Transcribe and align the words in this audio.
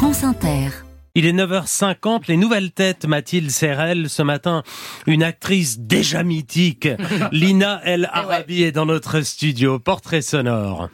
France 0.00 0.24
Inter. 0.24 0.70
Il 1.14 1.26
est 1.26 1.32
9h50, 1.34 2.22
les 2.28 2.38
nouvelles 2.38 2.72
têtes, 2.72 3.04
Mathilde 3.04 3.50
Serrel. 3.50 4.08
Ce 4.08 4.22
matin, 4.22 4.62
une 5.06 5.22
actrice 5.22 5.78
déjà 5.78 6.22
mythique, 6.22 6.88
Lina 7.32 7.82
El 7.84 8.08
Arabi, 8.10 8.62
est 8.62 8.72
dans 8.72 8.86
notre 8.86 9.20
studio. 9.20 9.78
Portrait 9.78 10.22
sonore. 10.22 10.88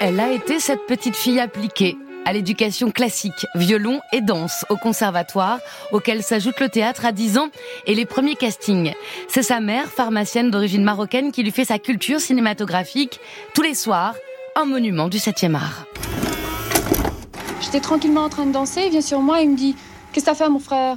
Elle 0.00 0.18
a 0.18 0.32
été 0.32 0.58
cette 0.58 0.84
petite 0.88 1.14
fille 1.14 1.38
appliquée 1.38 1.96
à 2.24 2.32
l'éducation 2.32 2.90
classique, 2.90 3.46
violon 3.54 4.00
et 4.12 4.20
danse 4.20 4.64
au 4.70 4.76
conservatoire, 4.76 5.58
auquel 5.92 6.22
s'ajoute 6.22 6.60
le 6.60 6.68
théâtre 6.68 7.04
à 7.04 7.12
10 7.12 7.38
ans 7.38 7.48
et 7.86 7.94
les 7.94 8.06
premiers 8.06 8.36
castings. 8.36 8.92
C'est 9.28 9.42
sa 9.42 9.60
mère, 9.60 9.88
pharmacienne 9.88 10.50
d'origine 10.50 10.84
marocaine, 10.84 11.32
qui 11.32 11.42
lui 11.42 11.50
fait 11.50 11.64
sa 11.64 11.78
culture 11.78 12.20
cinématographique 12.20 13.20
tous 13.54 13.62
les 13.62 13.74
soirs, 13.74 14.14
un 14.56 14.64
monument 14.64 15.08
du 15.08 15.18
7e 15.18 15.54
art. 15.54 15.86
J'étais 17.60 17.80
tranquillement 17.80 18.24
en 18.24 18.28
train 18.28 18.46
de 18.46 18.52
danser, 18.52 18.82
il 18.86 18.90
vient 18.90 19.00
sur 19.00 19.20
moi 19.20 19.40
et 19.40 19.44
il 19.44 19.50
me 19.50 19.56
dit 19.56 19.74
Qu'est-ce 20.12 20.26
que 20.26 20.30
t'as 20.30 20.36
fait, 20.36 20.48
mon 20.48 20.58
frère? 20.58 20.96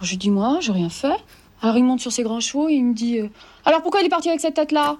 Je 0.00 0.10
lui 0.10 0.16
dis 0.16 0.30
Moi, 0.30 0.58
j'ai 0.60 0.72
rien 0.72 0.90
fait. 0.90 1.16
Alors 1.62 1.78
il 1.78 1.84
monte 1.84 2.00
sur 2.00 2.12
ses 2.12 2.22
grands 2.22 2.40
chevaux 2.40 2.68
et 2.68 2.74
il 2.74 2.84
me 2.84 2.94
dit 2.94 3.18
euh, 3.20 3.28
Alors 3.64 3.80
pourquoi 3.80 4.00
il 4.00 4.06
est 4.06 4.10
parti 4.10 4.28
avec 4.28 4.40
cette 4.40 4.54
tête-là? 4.54 4.98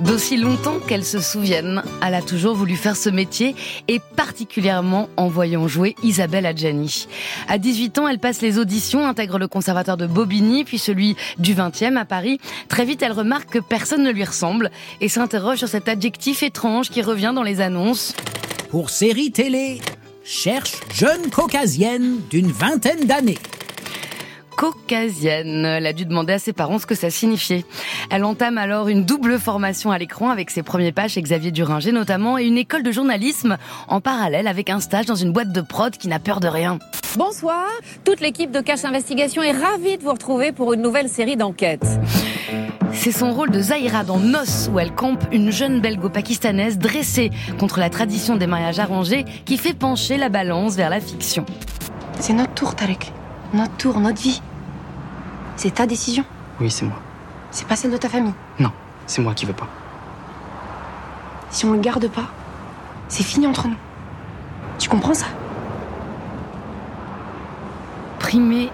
D'aussi 0.00 0.38
longtemps 0.38 0.78
qu'elle 0.78 1.04
se 1.04 1.20
souvienne, 1.20 1.82
elle 2.02 2.14
a 2.14 2.22
toujours 2.22 2.54
voulu 2.54 2.76
faire 2.76 2.96
ce 2.96 3.10
métier 3.10 3.54
et 3.86 4.00
particulièrement 4.16 5.10
en 5.18 5.28
voyant 5.28 5.68
jouer 5.68 5.94
Isabelle 6.02 6.46
Adjani. 6.46 7.06
À 7.48 7.58
18 7.58 7.98
ans, 7.98 8.08
elle 8.08 8.18
passe 8.18 8.40
les 8.40 8.58
auditions, 8.58 9.06
intègre 9.06 9.38
le 9.38 9.46
conservatoire 9.46 9.98
de 9.98 10.06
Bobigny, 10.06 10.64
puis 10.64 10.78
celui 10.78 11.16
du 11.38 11.54
20e 11.54 11.96
à 11.98 12.06
Paris. 12.06 12.40
Très 12.68 12.86
vite, 12.86 13.02
elle 13.02 13.12
remarque 13.12 13.50
que 13.50 13.58
personne 13.58 14.02
ne 14.02 14.10
lui 14.10 14.24
ressemble 14.24 14.70
et 15.02 15.08
s'interroge 15.10 15.58
sur 15.58 15.68
cet 15.68 15.86
adjectif 15.86 16.42
étrange 16.42 16.88
qui 16.88 17.02
revient 17.02 17.32
dans 17.34 17.42
les 17.42 17.60
annonces. 17.60 18.14
Pour 18.70 18.88
série 18.88 19.32
télé, 19.32 19.82
cherche 20.24 20.76
jeune 20.94 21.28
caucasienne 21.30 22.20
d'une 22.30 22.50
vingtaine 22.50 23.04
d'années 23.04 23.38
caucasienne. 24.60 25.64
Elle 25.64 25.86
a 25.86 25.94
dû 25.94 26.04
demander 26.04 26.34
à 26.34 26.38
ses 26.38 26.52
parents 26.52 26.78
ce 26.78 26.84
que 26.84 26.94
ça 26.94 27.08
signifiait. 27.08 27.64
Elle 28.10 28.24
entame 28.24 28.58
alors 28.58 28.88
une 28.88 29.06
double 29.06 29.38
formation 29.38 29.90
à 29.90 29.96
l'écran 29.96 30.28
avec 30.28 30.50
ses 30.50 30.62
premiers 30.62 30.92
pas 30.92 31.08
chez 31.08 31.22
Xavier 31.22 31.50
Duringer 31.50 31.92
notamment 31.92 32.36
et 32.36 32.44
une 32.44 32.58
école 32.58 32.82
de 32.82 32.92
journalisme 32.92 33.56
en 33.88 34.02
parallèle 34.02 34.46
avec 34.46 34.68
un 34.68 34.80
stage 34.80 35.06
dans 35.06 35.14
une 35.14 35.32
boîte 35.32 35.50
de 35.50 35.62
prod 35.62 35.96
qui 35.96 36.08
n'a 36.08 36.18
peur 36.18 36.40
de 36.40 36.48
rien. 36.48 36.78
Bonsoir, 37.16 37.68
toute 38.04 38.20
l'équipe 38.20 38.50
de 38.50 38.60
Cache 38.60 38.84
Investigation 38.84 39.42
est 39.42 39.52
ravie 39.52 39.96
de 39.96 40.02
vous 40.02 40.12
retrouver 40.12 40.52
pour 40.52 40.74
une 40.74 40.82
nouvelle 40.82 41.08
série 41.08 41.38
d'enquêtes. 41.38 41.86
C'est 42.92 43.12
son 43.12 43.32
rôle 43.32 43.50
de 43.50 43.62
Zahira 43.62 44.04
dans 44.04 44.18
Nos, 44.18 44.68
où 44.70 44.78
elle 44.78 44.94
campe 44.94 45.24
une 45.32 45.50
jeune 45.50 45.80
belgo-pakistanaise 45.80 46.76
dressée 46.76 47.30
contre 47.58 47.78
la 47.78 47.88
tradition 47.88 48.36
des 48.36 48.46
mariages 48.46 48.78
arrangés 48.78 49.24
qui 49.46 49.56
fait 49.56 49.72
pencher 49.72 50.18
la 50.18 50.28
balance 50.28 50.76
vers 50.76 50.90
la 50.90 51.00
fiction. 51.00 51.46
C'est 52.18 52.34
notre 52.34 52.52
tour, 52.52 52.74
Tarek. 52.74 53.10
Notre 53.54 53.76
tour, 53.78 53.98
notre 53.98 54.20
vie. 54.20 54.42
C'est 55.62 55.74
ta 55.74 55.86
décision 55.86 56.24
Oui, 56.58 56.70
c'est 56.70 56.86
moi. 56.86 56.98
C'est 57.50 57.68
pas 57.68 57.76
celle 57.76 57.90
de 57.90 57.98
ta 57.98 58.08
famille 58.08 58.32
Non, 58.58 58.72
c'est 59.06 59.20
moi 59.20 59.34
qui 59.34 59.44
veux 59.44 59.52
pas. 59.52 59.68
Si 61.50 61.66
on 61.66 61.72
le 61.74 61.80
garde 61.80 62.08
pas, 62.08 62.30
c'est 63.08 63.22
fini 63.22 63.46
entre 63.46 63.68
nous. 63.68 63.76
Tu 64.78 64.88
comprends 64.88 65.12
ça? 65.12 65.26
Primée 68.20 68.70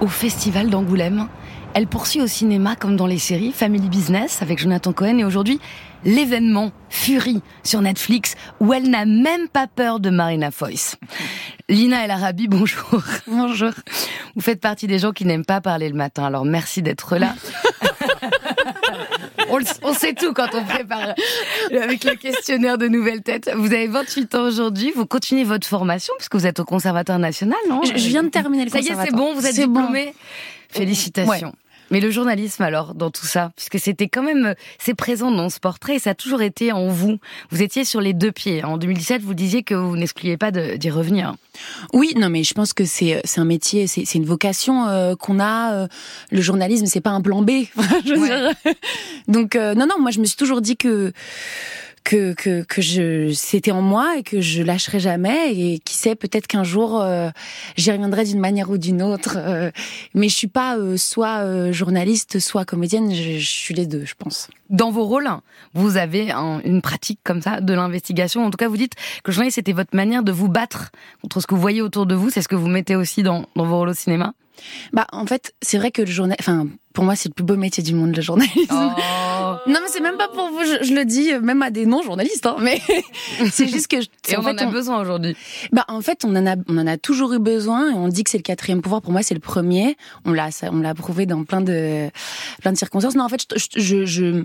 au 0.00 0.08
festival 0.08 0.68
d'Angoulême, 0.68 1.28
elle 1.74 1.86
poursuit 1.86 2.20
au 2.20 2.26
cinéma 2.26 2.74
comme 2.74 2.96
dans 2.96 3.06
les 3.06 3.20
séries 3.20 3.52
Family 3.52 3.88
Business 3.88 4.42
avec 4.42 4.58
Jonathan 4.58 4.92
Cohen 4.92 5.18
et 5.18 5.24
aujourd'hui 5.24 5.60
l'événement 6.04 6.72
Fury 6.88 7.40
sur 7.62 7.82
Netflix 7.82 8.34
où 8.58 8.72
elle 8.72 8.90
n'a 8.90 9.04
même 9.04 9.46
pas 9.46 9.68
peur 9.68 10.00
de 10.00 10.10
Marina 10.10 10.50
Foïs. 10.50 10.96
Lina 11.68 12.04
El 12.04 12.10
Arabi, 12.10 12.48
bonjour. 12.48 13.00
Bonjour. 13.28 13.70
Vous 14.36 14.42
faites 14.42 14.60
partie 14.60 14.86
des 14.86 14.98
gens 14.98 15.12
qui 15.12 15.24
n'aiment 15.24 15.46
pas 15.46 15.62
parler 15.62 15.88
le 15.88 15.94
matin, 15.94 16.26
alors 16.26 16.44
merci 16.44 16.82
d'être 16.82 17.16
là. 17.16 17.34
on, 19.82 19.94
sait 19.94 20.12
tout 20.12 20.34
quand 20.34 20.48
on 20.52 20.62
prépare 20.62 21.14
avec 21.72 22.04
le 22.04 22.16
questionnaire 22.16 22.76
de 22.76 22.86
nouvelles 22.86 23.22
têtes. 23.22 23.50
Vous 23.56 23.72
avez 23.72 23.86
28 23.86 24.34
ans 24.34 24.42
aujourd'hui, 24.42 24.92
vous 24.94 25.06
continuez 25.06 25.44
votre 25.44 25.66
formation 25.66 26.12
puisque 26.18 26.34
vous 26.34 26.46
êtes 26.46 26.60
au 26.60 26.66
Conservatoire 26.66 27.18
national, 27.18 27.58
non? 27.70 27.80
Je, 27.82 27.94
viens 27.94 28.22
de 28.22 28.28
terminer 28.28 28.64
le 28.64 28.70
Ça 28.70 28.80
y 28.80 28.88
est, 28.88 28.94
c'est 28.94 29.14
bon, 29.14 29.32
vous 29.32 29.46
êtes 29.46 29.54
diplômé. 29.54 30.14
Félicitations. 30.68 31.54
Mais 31.90 32.00
le 32.00 32.10
journalisme 32.10 32.62
alors 32.62 32.94
dans 32.94 33.10
tout 33.10 33.26
ça, 33.26 33.52
puisque 33.56 33.78
c'était 33.78 34.08
quand 34.08 34.22
même 34.22 34.54
c'est 34.78 34.94
présent 34.94 35.30
dans 35.30 35.48
ce 35.48 35.60
portrait 35.60 35.96
et 35.96 35.98
ça 35.98 36.10
a 36.10 36.14
toujours 36.14 36.42
été 36.42 36.72
en 36.72 36.88
vous. 36.88 37.18
Vous 37.50 37.62
étiez 37.62 37.84
sur 37.84 38.00
les 38.00 38.12
deux 38.12 38.32
pieds. 38.32 38.64
En 38.64 38.76
2017, 38.76 39.22
vous 39.22 39.34
disiez 39.34 39.62
que 39.62 39.74
vous 39.74 39.96
n'excluiez 39.96 40.36
pas 40.36 40.50
d'y 40.50 40.90
revenir. 40.90 41.34
Oui, 41.92 42.14
non, 42.16 42.28
mais 42.28 42.44
je 42.44 42.54
pense 42.54 42.72
que 42.72 42.84
c'est 42.84 43.20
c'est 43.24 43.40
un 43.40 43.44
métier, 43.44 43.86
c'est 43.86 44.14
une 44.14 44.24
vocation 44.24 44.86
euh, 44.88 45.14
qu'on 45.14 45.40
a. 45.40 45.74
Euh, 45.74 45.88
le 46.30 46.40
journalisme, 46.40 46.86
c'est 46.86 47.00
pas 47.00 47.10
un 47.10 47.20
plan 47.20 47.42
B. 47.42 47.50
Donc 49.28 49.56
euh, 49.56 49.74
non, 49.74 49.86
non, 49.86 50.00
moi 50.00 50.10
je 50.10 50.20
me 50.20 50.24
suis 50.24 50.36
toujours 50.36 50.60
dit 50.60 50.76
que 50.76 51.12
que 52.06 52.34
que, 52.34 52.62
que 52.62 52.80
je 52.80 53.32
c'était 53.32 53.72
en 53.72 53.82
moi 53.82 54.16
et 54.16 54.22
que 54.22 54.40
je 54.40 54.62
lâcherai 54.62 55.00
jamais. 55.00 55.54
Et 55.54 55.78
qui 55.80 55.94
sait 55.94 56.14
peut-être 56.14 56.46
qu'un 56.46 56.64
jour 56.64 57.02
euh, 57.02 57.30
j'y 57.76 57.90
reviendrai 57.90 58.24
d'une 58.24 58.38
manière 58.38 58.70
ou 58.70 58.78
d'une 58.78 59.02
autre. 59.02 59.36
Euh, 59.36 59.70
mais 60.14 60.28
je 60.28 60.36
suis 60.36 60.46
pas 60.46 60.78
euh, 60.78 60.96
soit 60.96 61.72
journaliste 61.72 62.38
soit 62.38 62.64
comédienne. 62.64 63.12
Je, 63.12 63.38
suis 63.38 63.74
les 63.74 63.86
deux 63.86 64.04
je 64.06 64.14
pense. 64.16 64.48
Dans 64.70 64.90
vos 64.90 65.04
rôles 65.04 65.28
vous 65.74 65.96
avez 65.96 66.30
une 66.30 66.80
pratique 66.80 67.18
comme 67.24 67.42
ça 67.42 67.60
de 67.60 67.74
l'investigation. 67.74 68.44
En 68.44 68.50
tout 68.50 68.58
cas 68.58 68.68
vous 68.68 68.76
dites 68.76 68.94
que 69.24 69.32
journaliste 69.32 69.56
c'était 69.56 69.72
votre 69.72 69.94
manière 69.96 70.22
de 70.22 70.32
vous 70.32 70.48
battre 70.48 70.92
contre 71.22 71.40
ce 71.40 71.46
que 71.46 71.54
vous 71.54 71.60
voyez 71.60 71.82
autour 71.82 72.06
de 72.06 72.14
vous. 72.14 72.30
C'est 72.30 72.42
ce 72.42 72.48
que 72.48 72.54
vous 72.54 72.68
mettez 72.68 72.94
aussi 72.94 73.24
dans 73.24 73.46
dans 73.56 73.66
vos 73.66 73.78
rôles 73.78 73.88
au 73.88 73.94
cinéma 73.94 74.32
bah 74.92 75.06
en 75.12 75.26
fait 75.26 75.54
c'est 75.62 75.78
vrai 75.78 75.90
que 75.90 76.02
le 76.02 76.10
journal 76.10 76.36
enfin 76.40 76.66
pour 76.92 77.04
moi 77.04 77.16
c'est 77.16 77.28
le 77.28 77.34
plus 77.34 77.44
beau 77.44 77.56
métier 77.56 77.82
du 77.82 77.94
monde 77.94 78.14
le 78.14 78.22
journalisme 78.22 78.66
oh. 78.70 78.90
Non, 79.66 79.80
mais 79.82 79.88
c'est 79.88 80.00
même 80.00 80.16
pas 80.16 80.28
pour 80.28 80.48
vous. 80.50 80.60
Je, 80.64 80.94
le 80.94 81.04
dis 81.04 81.32
même 81.42 81.60
à 81.62 81.70
des 81.70 81.86
non-journalistes. 81.86 82.46
Hein, 82.46 82.56
mais 82.60 82.80
c'est 83.50 83.66
juste 83.66 83.88
que. 83.88 83.96
Et 83.96 84.36
on 84.36 84.44
en, 84.44 84.56
a 84.56 84.66
besoin 84.66 85.00
aujourd'hui. 85.00 85.36
Bah, 85.72 85.84
en 85.88 86.00
fait, 86.00 86.24
on 86.24 86.34
en 86.36 86.46
a, 86.46 86.54
on 86.68 86.78
en 86.78 86.86
a 86.86 86.96
toujours 86.96 87.32
eu 87.32 87.40
besoin. 87.40 87.90
Et 87.90 87.94
on 87.94 88.08
dit 88.08 88.22
que 88.22 88.30
c'est 88.30 88.38
le 88.38 88.42
quatrième 88.42 88.80
pouvoir. 88.80 89.02
Pour 89.02 89.12
moi, 89.12 89.22
c'est 89.22 89.34
le 89.34 89.40
premier. 89.40 89.96
On 90.24 90.32
l'a, 90.32 90.50
on 90.70 90.78
l'a 90.78 90.94
prouvé 90.94 91.26
dans 91.26 91.42
plein 91.44 91.60
de, 91.60 92.08
plein 92.60 92.72
de 92.72 92.78
circonstances. 92.78 93.16
Non, 93.16 93.24
en 93.24 93.28
fait, 93.28 93.44
je, 93.56 93.80
je, 93.80 94.06
je, 94.06 94.44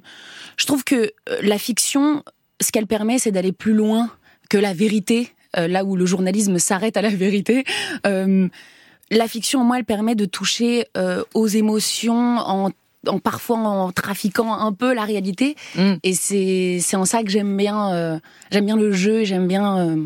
je 0.57 0.65
trouve 0.65 0.83
que 0.83 0.95
euh, 1.29 1.37
la 1.43 1.59
fiction, 1.59 2.23
ce 2.59 2.71
qu'elle 2.71 2.87
permet, 2.87 3.19
c'est 3.19 3.31
d'aller 3.31 3.51
plus 3.51 3.73
loin 3.73 4.09
que 4.49 4.57
la 4.57 4.73
vérité. 4.73 5.29
Euh, 5.57 5.67
là 5.67 5.83
où 5.83 5.97
le 5.97 6.05
journalisme 6.05 6.59
s'arrête 6.59 6.95
à 6.95 7.01
la 7.01 7.09
vérité. 7.09 7.65
Euh, 8.07 8.47
la 9.11 9.27
fiction, 9.27 9.63
moi, 9.63 9.77
elle 9.77 9.85
permet 9.85 10.15
de 10.15 10.25
toucher 10.25 10.87
euh, 10.97 11.23
aux 11.33 11.47
émotions 11.47 12.37
en 12.37 12.71
en 13.07 13.17
parfois 13.17 13.57
en 13.57 13.91
trafiquant 13.91 14.53
un 14.53 14.73
peu 14.73 14.93
la 14.93 15.05
réalité. 15.05 15.55
Mm. 15.75 15.93
Et 16.03 16.13
c'est 16.13 16.77
c'est 16.81 16.95
en 16.95 17.05
ça 17.05 17.23
que 17.23 17.29
j'aime 17.29 17.57
bien 17.57 17.93
euh, 17.93 18.19
j'aime 18.51 18.65
bien 18.65 18.77
le 18.77 18.91
jeu, 18.91 19.23
j'aime 19.23 19.47
bien 19.47 19.79
euh, 19.79 20.05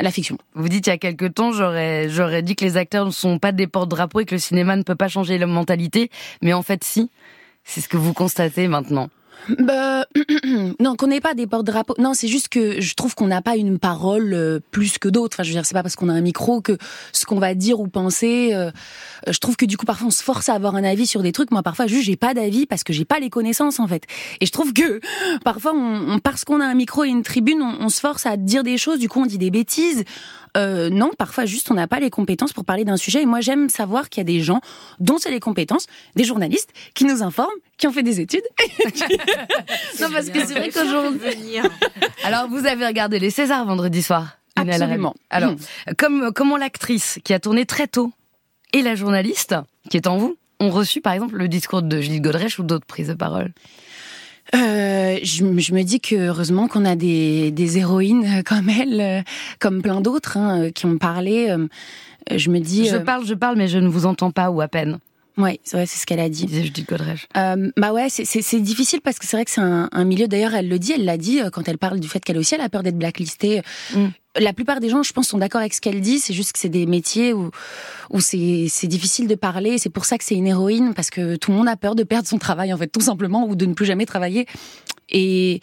la 0.00 0.10
fiction. 0.10 0.36
Vous 0.54 0.68
dites 0.68 0.86
il 0.88 0.90
y 0.90 0.92
a 0.92 0.98
quelques 0.98 1.34
temps, 1.34 1.52
j'aurais 1.52 2.08
j'aurais 2.08 2.42
dit 2.42 2.56
que 2.56 2.64
les 2.64 2.76
acteurs 2.76 3.06
ne 3.06 3.12
sont 3.12 3.38
pas 3.38 3.52
des 3.52 3.68
porte-drapeaux 3.68 4.20
et 4.20 4.24
que 4.24 4.34
le 4.34 4.40
cinéma 4.40 4.76
ne 4.76 4.82
peut 4.82 4.96
pas 4.96 5.08
changer 5.08 5.38
la 5.38 5.46
mentalité, 5.46 6.10
mais 6.42 6.52
en 6.52 6.62
fait 6.62 6.82
si. 6.84 7.10
C'est 7.64 7.82
ce 7.82 7.88
que 7.88 7.98
vous 7.98 8.14
constatez 8.14 8.66
maintenant. 8.66 9.10
Bah, 9.58 10.06
non, 10.80 10.96
qu'on 10.96 11.06
n'ait 11.06 11.20
pas 11.20 11.34
des 11.34 11.46
porte-drapeaux. 11.46 11.94
Non, 11.98 12.14
c'est 12.14 12.28
juste 12.28 12.48
que 12.48 12.80
je 12.80 12.94
trouve 12.94 13.14
qu'on 13.14 13.26
n'a 13.26 13.42
pas 13.42 13.56
une 13.56 13.78
parole 13.78 14.34
euh, 14.34 14.60
plus 14.70 14.98
que 14.98 15.08
d'autres. 15.08 15.36
Enfin, 15.36 15.42
je 15.42 15.50
veux 15.50 15.54
dire, 15.54 15.64
c'est 15.64 15.74
pas 15.74 15.82
parce 15.82 15.96
qu'on 15.96 16.08
a 16.08 16.12
un 16.12 16.20
micro 16.20 16.60
que 16.60 16.76
ce 17.12 17.24
qu'on 17.26 17.38
va 17.38 17.54
dire 17.54 17.80
ou 17.80 17.88
penser. 17.88 18.50
Euh, 18.52 18.70
je 19.26 19.38
trouve 19.38 19.56
que 19.56 19.64
du 19.64 19.76
coup, 19.76 19.86
parfois, 19.86 20.08
on 20.08 20.10
se 20.10 20.22
force 20.22 20.48
à 20.48 20.54
avoir 20.54 20.76
un 20.76 20.84
avis 20.84 21.06
sur 21.06 21.22
des 21.22 21.32
trucs. 21.32 21.50
Moi, 21.50 21.62
parfois, 21.62 21.86
juste, 21.86 22.04
j'ai 22.04 22.16
pas 22.16 22.34
d'avis 22.34 22.66
parce 22.66 22.84
que 22.84 22.92
j'ai 22.92 23.04
pas 23.04 23.20
les 23.20 23.30
connaissances, 23.30 23.80
en 23.80 23.86
fait. 23.86 24.04
Et 24.40 24.46
je 24.46 24.52
trouve 24.52 24.72
que 24.72 25.00
parfois, 25.44 25.72
on, 25.74 26.18
parce 26.18 26.44
qu'on 26.44 26.60
a 26.60 26.66
un 26.66 26.74
micro 26.74 27.04
et 27.04 27.08
une 27.08 27.22
tribune, 27.22 27.62
on, 27.62 27.84
on, 27.84 27.88
se 27.88 28.00
force 28.00 28.26
à 28.26 28.36
dire 28.36 28.62
des 28.62 28.78
choses. 28.78 28.98
Du 28.98 29.08
coup, 29.08 29.20
on 29.20 29.26
dit 29.26 29.38
des 29.38 29.50
bêtises. 29.50 30.04
Euh, 30.56 30.90
non, 30.90 31.10
parfois 31.16 31.44
juste 31.44 31.70
on 31.70 31.74
n'a 31.74 31.86
pas 31.86 32.00
les 32.00 32.10
compétences 32.10 32.52
pour 32.52 32.64
parler 32.64 32.84
d'un 32.84 32.96
sujet. 32.96 33.22
Et 33.22 33.26
moi 33.26 33.40
j'aime 33.40 33.68
savoir 33.68 34.08
qu'il 34.08 34.20
y 34.20 34.22
a 34.22 34.24
des 34.24 34.40
gens 34.40 34.60
dont 34.98 35.18
c'est 35.18 35.30
les 35.30 35.40
compétences, 35.40 35.86
des 36.16 36.24
journalistes 36.24 36.70
qui 36.94 37.04
nous 37.04 37.22
informent, 37.22 37.48
qui 37.76 37.86
ont 37.86 37.92
fait 37.92 38.02
des 38.02 38.20
études. 38.20 38.42
non 40.00 40.10
parce 40.12 40.30
que 40.30 40.46
c'est 40.46 40.54
vrai 40.54 40.70
qu'aujourd'hui. 40.70 41.58
Alors 42.24 42.48
vous 42.48 42.66
avez 42.66 42.86
regardé 42.86 43.18
les 43.18 43.30
Césars 43.30 43.64
vendredi 43.64 44.02
soir. 44.02 44.38
Absolument. 44.56 45.14
Alors 45.30 45.52
hmm. 45.52 45.94
comme 45.96 46.32
comment 46.34 46.56
l'actrice 46.56 47.18
qui 47.24 47.32
a 47.32 47.38
tourné 47.38 47.66
très 47.66 47.86
tôt 47.86 48.12
et 48.72 48.82
la 48.82 48.94
journaliste 48.94 49.54
qui 49.88 49.96
est 49.96 50.06
en 50.06 50.18
vous 50.18 50.36
ont 50.60 50.70
reçu 50.70 51.00
par 51.00 51.12
exemple 51.12 51.36
le 51.36 51.48
discours 51.48 51.82
de 51.82 52.00
Gilles 52.00 52.20
Godrèche 52.20 52.58
ou 52.58 52.62
d'autres 52.62 52.86
prises 52.86 53.08
de 53.08 53.14
parole? 53.14 53.52
Euh, 54.54 55.18
je, 55.22 55.44
je, 55.58 55.74
me 55.74 55.82
dis 55.82 56.00
que 56.00 56.16
heureusement 56.16 56.68
qu'on 56.68 56.86
a 56.86 56.96
des, 56.96 57.50
des, 57.50 57.78
héroïnes 57.78 58.42
comme 58.44 58.70
elle, 58.70 59.00
euh, 59.00 59.22
comme 59.58 59.82
plein 59.82 60.00
d'autres 60.00 60.38
hein, 60.38 60.70
qui 60.70 60.86
ont 60.86 60.96
parlé. 60.96 61.50
Euh, 61.50 61.66
je 62.34 62.50
me 62.50 62.58
dis. 62.58 62.88
Je 62.88 62.96
parle, 62.96 63.26
je 63.26 63.34
parle, 63.34 63.56
mais 63.56 63.68
je 63.68 63.78
ne 63.78 63.88
vous 63.88 64.06
entends 64.06 64.30
pas 64.30 64.50
ou 64.50 64.60
à 64.60 64.68
peine. 64.68 64.98
Ouais, 65.38 65.60
c'est 65.62 65.76
vrai, 65.76 65.86
c'est 65.86 65.98
ce 66.00 66.04
qu'elle 66.04 66.18
a 66.18 66.28
dit. 66.28 66.46
Disait 66.46 66.64
Judith 66.64 66.88
Godrèche. 66.88 67.28
Euh, 67.36 67.70
bah 67.76 67.92
ouais, 67.92 68.08
c'est- 68.10 68.58
difficile 68.60 69.00
parce 69.00 69.20
que 69.20 69.26
c'est 69.26 69.36
vrai 69.36 69.44
que 69.44 69.52
c'est 69.52 69.60
un, 69.60 69.88
un 69.92 70.04
milieu. 70.04 70.26
D'ailleurs, 70.26 70.52
elle 70.54 70.68
le 70.68 70.78
dit, 70.80 70.92
elle 70.92 71.04
l'a 71.04 71.16
dit 71.16 71.40
euh, 71.40 71.48
quand 71.48 71.68
elle 71.68 71.78
parle 71.78 72.00
du 72.00 72.08
fait 72.08 72.18
qu'elle 72.18 72.38
aussi 72.38 72.56
elle 72.56 72.60
a 72.60 72.68
peur 72.68 72.82
d'être 72.82 72.98
blacklistée. 72.98 73.62
Mm. 73.94 74.06
La 74.40 74.52
plupart 74.52 74.80
des 74.80 74.88
gens, 74.88 75.02
je 75.04 75.12
pense, 75.12 75.28
sont 75.28 75.38
d'accord 75.38 75.60
avec 75.60 75.74
ce 75.74 75.80
qu'elle 75.80 76.00
dit. 76.00 76.18
C'est 76.18 76.34
juste 76.34 76.52
que 76.52 76.58
c'est 76.58 76.68
des 76.68 76.86
métiers 76.86 77.32
où 77.32 77.50
où 78.10 78.20
c'est 78.20 78.66
c'est 78.68 78.88
difficile 78.88 79.28
de 79.28 79.34
parler. 79.36 79.78
C'est 79.78 79.90
pour 79.90 80.04
ça 80.06 80.18
que 80.18 80.24
c'est 80.24 80.34
une 80.34 80.46
héroïne 80.48 80.92
parce 80.92 81.10
que 81.10 81.36
tout 81.36 81.52
le 81.52 81.56
monde 81.56 81.68
a 81.68 81.76
peur 81.76 81.94
de 81.94 82.02
perdre 82.02 82.26
son 82.28 82.38
travail 82.38 82.72
en 82.72 82.76
fait, 82.76 82.88
tout 82.88 83.00
simplement, 83.00 83.46
ou 83.46 83.54
de 83.54 83.64
ne 83.66 83.74
plus 83.74 83.86
jamais 83.86 84.06
travailler. 84.06 84.46
Et 85.10 85.60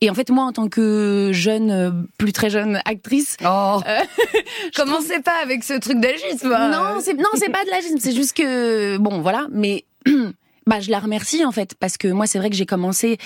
et 0.00 0.10
en 0.10 0.14
fait, 0.14 0.30
moi, 0.30 0.44
en 0.44 0.52
tant 0.52 0.68
que 0.68 1.30
jeune, 1.32 1.70
euh, 1.70 1.90
plus 2.18 2.32
très 2.32 2.50
jeune 2.50 2.80
actrice, 2.84 3.36
Oh, 3.44 3.80
euh, 3.86 3.98
commencez 4.76 5.20
pas 5.20 5.36
avec 5.42 5.64
ce 5.64 5.74
truc 5.78 5.98
d'agisme. 6.00 6.52
hein. 6.52 6.70
non, 6.70 7.00
c'est 7.00 7.14
non, 7.14 7.28
c'est 7.34 7.50
pas 7.50 7.64
de 7.64 7.70
l'agisme, 7.70 7.96
c'est 7.98 8.14
juste 8.14 8.36
que 8.36 8.96
bon, 8.98 9.20
voilà, 9.20 9.46
mais 9.50 9.84
bah 10.66 10.80
je 10.80 10.90
la 10.90 10.98
remercie 10.98 11.44
en 11.44 11.52
fait 11.52 11.74
parce 11.78 11.96
que 11.96 12.08
moi 12.08 12.26
c'est 12.26 12.38
vrai 12.38 12.50
que 12.50 12.56
j'ai 12.56 12.66
commencé 12.66 13.18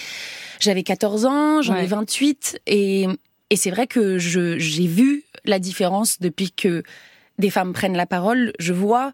j'avais 0.61 0.83
14 0.83 1.25
ans, 1.27 1.63
j'en 1.63 1.75
Ouais. 1.75 1.85
ai 1.85 1.87
28 1.87 2.61
et 2.67 3.06
et 3.51 3.56
c'est 3.56 3.71
vrai 3.71 3.87
que 3.87 4.19
je 4.19 4.59
j'ai 4.59 4.87
vu 4.87 5.25
la 5.47 5.59
différence 5.59 6.21
depuis 6.21 6.53
que 6.53 6.83
des 7.39 7.49
femmes 7.51 7.73
prennent 7.73 7.97
la 7.97 8.05
parole, 8.06 8.53
je 8.59 8.75
vois 8.75 9.13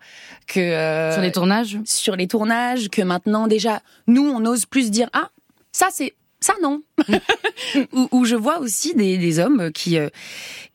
que 0.49 0.59
euh, 0.59 1.13
Sur 1.13 1.23
les 1.23 1.31
tournages? 1.33 1.79
sur 1.85 2.17
les 2.17 2.27
tournages 2.27 2.89
que 2.89 3.01
maintenant 3.03 3.47
déjà 3.47 3.81
nous 4.09 4.29
on 4.29 4.45
ose 4.45 4.67
plus 4.67 4.91
dire 4.91 5.09
ah 5.13 5.31
ça 5.71 5.87
c'est 5.93 6.15
ça 6.41 6.55
non 6.63 6.83
où, 7.93 8.09
où 8.13 8.25
je 8.25 8.37
vois 8.37 8.59
aussi 8.61 8.95
des, 8.95 9.17
des 9.19 9.39
hommes 9.39 9.71
qui 9.73 9.99
euh, 9.99 10.09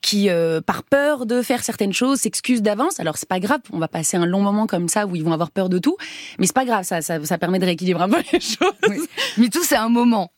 qui 0.01 0.29
euh, 0.29 0.59
par 0.59 0.83
peur 0.83 1.25
de 1.25 1.41
faire 1.41 1.63
certaines 1.63 1.93
choses 1.93 2.19
s'excusent 2.21 2.63
d'avance 2.63 2.99
alors 2.99 3.17
c'est 3.17 3.29
pas 3.29 3.39
grave 3.39 3.59
on 3.71 3.77
va 3.77 3.87
passer 3.87 4.17
un 4.17 4.25
long 4.25 4.41
moment 4.41 4.65
comme 4.67 4.89
ça 4.89 5.05
où 5.05 5.15
ils 5.15 5.23
vont 5.23 5.33
avoir 5.33 5.51
peur 5.51 5.69
de 5.69 5.77
tout 5.77 5.97
mais 6.39 6.47
c'est 6.47 6.55
pas 6.55 6.65
grave 6.65 6.83
ça 6.83 7.01
ça, 7.01 7.23
ça 7.23 7.37
permet 7.37 7.59
de 7.59 7.65
rééquilibrer 7.65 8.03
un 8.03 8.09
peu 8.09 8.23
les 8.33 8.39
choses 8.39 9.07
MeToo, 9.37 9.61
c'est 9.63 9.75
un 9.75 9.89
moment. 9.89 10.31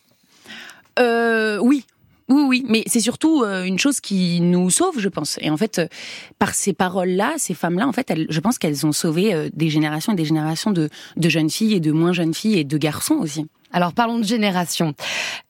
euh, 0.99 1.57
oui. 1.59 1.85
Oui, 2.29 2.41
oui, 2.47 2.65
mais 2.69 2.83
c'est 2.87 3.01
surtout 3.01 3.43
une 3.43 3.77
chose 3.77 3.99
qui 3.99 4.39
nous 4.39 4.69
sauve, 4.69 4.97
je 4.97 5.09
pense. 5.09 5.37
Et 5.41 5.49
en 5.49 5.57
fait, 5.57 5.81
par 6.39 6.55
ces 6.55 6.71
paroles-là, 6.71 7.33
ces 7.37 7.53
femmes-là, 7.53 7.85
en 7.85 7.91
fait, 7.91 8.09
elles, 8.09 8.27
je 8.29 8.39
pense 8.39 8.57
qu'elles 8.57 8.85
ont 8.85 8.93
sauvé 8.93 9.49
des 9.53 9.69
générations 9.69 10.13
et 10.13 10.15
des 10.15 10.23
générations 10.23 10.71
de, 10.71 10.89
de 11.17 11.29
jeunes 11.29 11.49
filles 11.49 11.73
et 11.73 11.79
de 11.81 11.91
moins 11.91 12.13
jeunes 12.13 12.33
filles 12.33 12.59
et 12.59 12.63
de 12.63 12.77
garçons 12.77 13.15
aussi. 13.15 13.45
Alors 13.73 13.91
parlons 13.91 14.19
de 14.19 14.23
génération. 14.23 14.93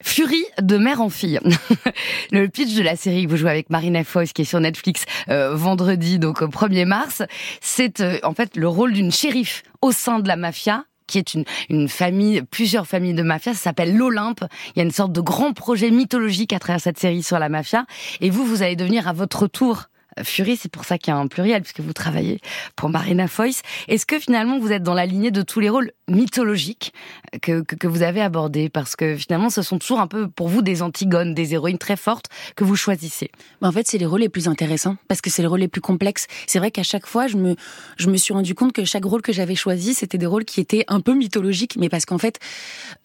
Furie 0.01 0.45
de 0.61 0.77
mère 0.77 1.01
en 1.01 1.09
fille. 1.09 1.39
le 2.31 2.47
pitch 2.47 2.73
de 2.73 2.81
la 2.81 2.95
série 2.95 3.25
que 3.25 3.29
vous 3.29 3.37
jouez 3.37 3.51
avec 3.51 3.69
Marina 3.69 4.03
Foïs 4.05 4.31
qui 4.31 4.43
est 4.43 4.45
sur 4.45 4.61
Netflix 4.61 5.03
euh, 5.29 5.53
vendredi, 5.55 6.19
donc 6.19 6.41
au 6.41 6.47
1er 6.47 6.85
mars, 6.85 7.21
c'est 7.59 7.99
euh, 7.99 8.17
en 8.23 8.33
fait 8.33 8.55
le 8.55 8.67
rôle 8.67 8.93
d'une 8.93 9.11
shérif 9.11 9.63
au 9.81 9.91
sein 9.91 10.19
de 10.19 10.27
la 10.29 10.37
mafia 10.37 10.85
qui 11.05 11.17
est 11.17 11.33
une, 11.33 11.43
une 11.69 11.89
famille, 11.89 12.41
plusieurs 12.43 12.87
familles 12.87 13.13
de 13.13 13.23
mafia, 13.23 13.53
ça 13.53 13.59
s'appelle 13.59 13.95
l'Olympe. 13.95 14.45
Il 14.69 14.79
y 14.79 14.81
a 14.81 14.85
une 14.85 14.91
sorte 14.91 15.11
de 15.11 15.19
grand 15.19 15.51
projet 15.51 15.91
mythologique 15.91 16.53
à 16.53 16.59
travers 16.59 16.79
cette 16.79 16.97
série 16.97 17.23
sur 17.23 17.39
la 17.39 17.49
mafia. 17.49 17.85
Et 18.21 18.29
vous, 18.29 18.45
vous 18.45 18.63
allez 18.63 18.77
devenir 18.77 19.09
à 19.09 19.13
votre 19.13 19.47
tour 19.47 19.89
Fury, 20.21 20.57
c'est 20.57 20.71
pour 20.71 20.85
ça 20.85 20.97
qu'il 20.97 21.13
y 21.13 21.15
a 21.15 21.19
un 21.19 21.27
pluriel, 21.27 21.61
puisque 21.61 21.79
vous 21.79 21.93
travaillez 21.93 22.39
pour 22.75 22.89
Marina 22.89 23.27
Foïs. 23.27 23.61
Est-ce 23.87 24.05
que 24.05 24.19
finalement 24.19 24.59
vous 24.59 24.71
êtes 24.71 24.83
dans 24.83 24.93
la 24.93 25.05
lignée 25.05 25.31
de 25.31 25.41
tous 25.41 25.59
les 25.59 25.69
rôles 25.69 25.91
mythologiques 26.07 26.93
que, 27.41 27.61
que, 27.61 27.75
que 27.75 27.87
vous 27.87 28.03
avez 28.03 28.21
abordés? 28.21 28.69
Parce 28.69 28.95
que 28.95 29.15
finalement, 29.15 29.49
ce 29.49 29.61
sont 29.61 29.79
toujours 29.79 29.99
un 29.99 30.07
peu 30.07 30.27
pour 30.27 30.47
vous 30.47 30.61
des 30.61 30.81
antigones, 30.81 31.33
des 31.33 31.53
héroïnes 31.53 31.77
très 31.77 31.95
fortes 31.95 32.27
que 32.55 32.63
vous 32.63 32.75
choisissez. 32.75 33.31
Mais 33.61 33.67
en 33.67 33.71
fait, 33.71 33.87
c'est 33.87 33.97
les 33.97 34.05
rôles 34.05 34.21
les 34.21 34.29
plus 34.29 34.47
intéressants 34.47 34.97
parce 35.07 35.21
que 35.21 35.29
c'est 35.29 35.41
les 35.41 35.47
rôles 35.47 35.61
les 35.61 35.67
plus 35.67 35.81
complexes. 35.81 36.27
C'est 36.47 36.59
vrai 36.59 36.71
qu'à 36.71 36.83
chaque 36.83 37.05
fois, 37.05 37.27
je 37.27 37.37
me, 37.37 37.55
je 37.97 38.09
me 38.09 38.17
suis 38.17 38.33
rendu 38.33 38.55
compte 38.55 38.73
que 38.73 38.85
chaque 38.85 39.05
rôle 39.05 39.21
que 39.21 39.33
j'avais 39.33 39.55
choisi, 39.55 39.93
c'était 39.93 40.17
des 40.17 40.25
rôles 40.25 40.45
qui 40.45 40.59
étaient 40.59 40.85
un 40.87 40.99
peu 40.99 41.13
mythologiques, 41.13 41.77
mais 41.77 41.89
parce 41.89 42.05
qu'en 42.05 42.17
fait, 42.17 42.39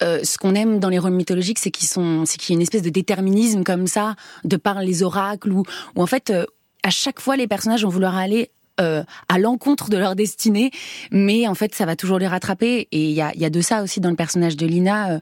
euh, 0.03 0.23
ce 0.23 0.37
qu'on 0.37 0.55
aime 0.55 0.79
dans 0.79 0.89
les 0.89 0.99
rôles 0.99 1.11
mythologiques, 1.11 1.59
c'est 1.59 1.71
qu'ils 1.71 1.87
sont, 1.87 2.25
c'est 2.25 2.37
qu'il 2.37 2.53
y 2.53 2.55
a 2.55 2.57
une 2.57 2.61
espèce 2.61 2.81
de 2.81 2.89
déterminisme 2.89 3.63
comme 3.63 3.87
ça, 3.87 4.15
de 4.43 4.57
par 4.57 4.81
les 4.81 5.03
oracles, 5.03 5.51
ou, 5.51 5.63
ou 5.95 6.01
en 6.01 6.07
fait, 6.07 6.29
euh, 6.29 6.45
à 6.83 6.89
chaque 6.89 7.19
fois, 7.19 7.35
les 7.35 7.47
personnages 7.47 7.83
vont 7.83 7.89
vouloir 7.89 8.15
aller 8.17 8.51
euh, 8.79 9.03
à 9.27 9.39
l'encontre 9.39 9.89
de 9.89 9.97
leur 9.97 10.15
destinée, 10.15 10.71
mais 11.11 11.47
en 11.47 11.55
fait, 11.55 11.75
ça 11.75 11.85
va 11.85 11.97
toujours 11.97 12.17
les 12.17 12.27
rattraper. 12.27 12.87
Et 12.93 13.09
il 13.09 13.11
y 13.11 13.21
a, 13.21 13.35
y 13.35 13.43
a 13.43 13.49
de 13.49 13.59
ça 13.59 13.83
aussi 13.83 13.99
dans 13.99 14.09
le 14.09 14.15
personnage 14.15 14.55
de 14.55 14.65
Lina, 14.65 15.11
euh, 15.11 15.19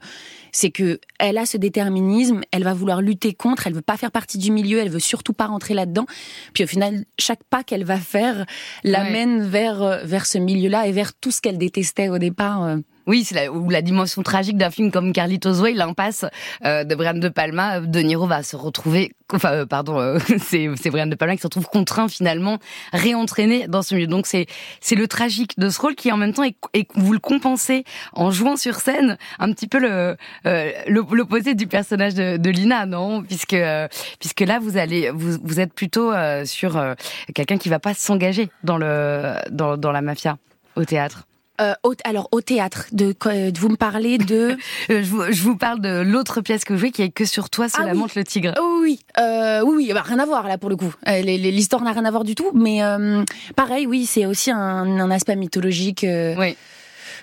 c'est 0.52 0.70
que 0.70 1.00
elle 1.18 1.38
a 1.38 1.44
ce 1.44 1.56
déterminisme, 1.56 2.42
elle 2.52 2.62
va 2.62 2.72
vouloir 2.72 3.02
lutter 3.02 3.34
contre, 3.34 3.66
elle 3.66 3.74
veut 3.74 3.82
pas 3.82 3.96
faire 3.96 4.12
partie 4.12 4.38
du 4.38 4.52
milieu, 4.52 4.78
elle 4.78 4.90
veut 4.90 5.00
surtout 5.00 5.32
pas 5.32 5.46
rentrer 5.46 5.74
là-dedans. 5.74 6.06
Puis 6.52 6.62
au 6.62 6.66
final, 6.68 7.04
chaque 7.18 7.42
pas 7.50 7.64
qu'elle 7.64 7.84
va 7.84 7.98
faire 7.98 8.46
l'amène 8.84 9.42
vers 9.42 9.82
euh, 9.82 10.04
vers 10.04 10.26
ce 10.26 10.38
milieu-là 10.38 10.86
et 10.86 10.92
vers 10.92 11.12
tout 11.12 11.32
ce 11.32 11.40
qu'elle 11.40 11.58
détestait 11.58 12.10
au 12.10 12.18
départ. 12.18 12.62
euh. 12.62 12.76
Oui, 13.08 13.24
c'est 13.24 13.34
la, 13.34 13.50
ou 13.50 13.68
la 13.70 13.82
dimension 13.82 14.22
tragique 14.22 14.56
d'un 14.58 14.70
film 14.70 14.92
comme 14.92 15.12
Carlitos 15.12 15.60
Way, 15.60 15.72
l'impasse 15.72 16.24
euh, 16.64 16.84
de 16.84 16.94
Brian 16.94 17.14
De 17.14 17.28
Palma. 17.28 17.80
De 17.80 17.98
Niro 18.00 18.26
va 18.26 18.42
se 18.42 18.54
retrouver, 18.54 19.12
enfin, 19.32 19.50
euh, 19.52 19.66
pardon, 19.66 19.98
euh, 19.98 20.18
c'est 20.38 20.68
c'est 20.76 20.90
Brian 20.90 21.06
De 21.06 21.14
Palma 21.14 21.34
qui 21.34 21.40
se 21.40 21.46
retrouve 21.46 21.66
contraint 21.66 22.08
finalement, 22.08 22.58
réentraîné 22.92 23.66
dans 23.66 23.80
ce 23.82 23.94
milieu. 23.94 24.06
Donc 24.06 24.26
c'est 24.26 24.46
c'est 24.80 24.94
le 24.94 25.08
tragique 25.08 25.58
de 25.58 25.70
ce 25.70 25.80
rôle 25.80 25.94
qui 25.94 26.12
en 26.12 26.16
même 26.18 26.34
temps 26.34 26.44
est, 26.44 26.54
est- 26.74 26.86
vous 26.96 27.12
le 27.14 27.18
compensez 27.18 27.84
en 28.12 28.30
jouant 28.30 28.56
sur 28.56 28.74
scène 28.76 29.16
un 29.38 29.52
petit 29.52 29.68
peu 29.68 29.78
le 29.78 30.16
euh, 30.46 30.70
l'op- 30.86 31.12
l'opposé 31.14 31.54
du 31.54 31.66
personnage 31.66 32.14
de, 32.14 32.36
de 32.36 32.50
Lina, 32.50 32.84
non? 32.86 33.22
Puisque 33.22 33.54
euh, 33.54 33.88
puisque 34.20 34.40
là 34.40 34.58
vous 34.60 34.76
allez 34.76 35.10
vous 35.10 35.38
vous 35.42 35.60
êtes 35.60 35.72
plutôt 35.72 36.12
euh, 36.12 36.44
sur 36.44 36.76
euh, 36.76 36.94
quelqu'un 37.34 37.56
qui 37.56 37.70
va 37.70 37.78
pas 37.78 37.94
s'engager 37.94 38.50
dans 38.64 38.76
le 38.76 39.34
dans 39.50 39.76
dans 39.78 39.92
la 39.92 40.02
mafia 40.02 40.36
au 40.76 40.84
théâtre. 40.84 41.24
Euh, 41.60 41.74
au- 41.82 41.94
alors 42.04 42.28
au 42.32 42.40
théâtre, 42.40 42.86
de, 42.92 43.12
de 43.12 43.58
vous 43.58 43.68
me 43.68 43.76
parlez 43.76 44.16
de 44.18 44.56
Euh, 44.90 45.02
je, 45.02 45.08
vous, 45.10 45.22
je 45.30 45.42
vous 45.42 45.56
parle 45.56 45.80
de 45.80 46.02
l'autre 46.02 46.40
pièce 46.40 46.64
que 46.64 46.72
vous 46.72 46.78
jouez 46.78 46.90
qui 46.92 47.02
est 47.02 47.10
que 47.10 47.24
sur 47.24 47.50
toi, 47.50 47.66
Ah 47.74 47.84
la 47.84 47.92
oui. 47.92 47.98
montre 47.98 48.14
le 48.16 48.24
tigre. 48.24 48.54
Oh 48.60 48.78
oui, 48.82 49.00
euh, 49.18 49.60
oui, 49.64 49.74
oui, 49.76 49.90
bah, 49.92 50.02
rien 50.04 50.18
à 50.20 50.24
voir 50.26 50.46
là 50.46 50.56
pour 50.58 50.70
le 50.70 50.76
coup. 50.76 50.94
Euh, 51.08 51.20
L'histoire 51.22 51.82
n'a 51.82 51.92
rien 51.92 52.04
à 52.04 52.10
voir 52.10 52.24
du 52.24 52.34
tout, 52.34 52.50
mais 52.54 52.82
euh, 52.84 53.24
pareil, 53.56 53.86
oui, 53.86 54.06
c'est 54.06 54.24
aussi 54.26 54.50
un, 54.50 54.56
un 55.00 55.10
aspect 55.10 55.36
mythologique. 55.36 56.04
euh, 56.04 56.34
Oui. 56.38 56.56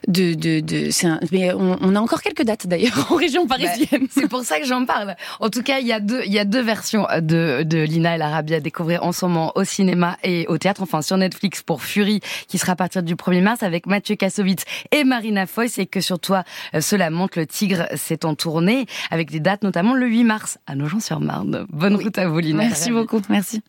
De, 0.08 0.34
de, 0.34 0.60
de, 0.60 0.92
c'est 0.92 1.08
un- 1.08 1.20
mais 1.32 1.54
on, 1.54 1.78
on 1.82 1.96
a 1.96 2.00
encore 2.00 2.22
quelques 2.22 2.44
dates 2.44 2.68
d'ailleurs 2.68 3.08
en 3.12 3.16
région 3.16 3.48
parisienne. 3.48 4.08
C'est 4.12 4.28
pour 4.28 4.44
ça 4.44 4.60
que 4.60 4.66
j'en 4.66 4.86
parle. 4.86 5.16
En 5.40 5.50
tout 5.50 5.64
cas, 5.64 5.80
il 5.80 5.88
y 5.88 5.94
a 5.94 6.00
deux, 6.00 6.22
il 6.26 6.32
y 6.34 6.40
a 6.40 6.46
deux 6.46 6.62
versions 6.62 7.08
de, 7.22 7.64
de 7.64 7.80
Lina 7.80 8.16
et 8.16 8.18
l'Arabie 8.18 8.54
à 8.56 8.60
découvrir 8.60 9.04
en 9.04 9.12
ce 9.12 9.26
moment 9.26 9.52
au 9.56 9.64
cinéma 9.64 10.18
et 10.24 10.46
au 10.48 10.58
théâtre, 10.58 10.82
enfin 10.84 11.02
sur 11.02 11.18
Netflix 11.18 11.64
pour 11.64 11.82
Fury, 11.84 12.20
qui 12.48 12.58
sera 12.58 12.74
à 12.74 12.76
partir 12.76 13.04
du 13.04 13.16
1er 13.16 13.42
mars 13.42 13.64
avec 13.64 13.88
Mathieu 13.88 14.16
Kassovitz 14.16 14.64
et 14.92 15.04
Marina 15.04 15.46
Foïs 15.48 15.78
et 15.80 15.86
que 15.86 16.02
sur 16.02 16.20
toi, 16.20 16.44
euh, 16.74 16.82
cela 16.82 17.10
monte 17.10 17.36
le 17.36 17.46
tigre, 17.46 17.88
c'est 17.96 18.26
en 18.26 18.36
tournée 18.36 18.86
avec 19.12 19.32
des 19.32 19.40
dates 19.40 19.64
notamment 19.64 19.94
le 19.94 20.08
8 20.08 20.24
mars 20.24 20.58
à 20.68 20.76
Nogent-sur-Marne. 20.76 21.66
Bonne 21.70 21.96
route 21.96 22.18
à 22.18 22.28
vous, 22.28 22.40
Lina. 22.40 22.64
Merci 22.64 22.92
beaucoup, 22.92 23.22
merci. 23.30 23.62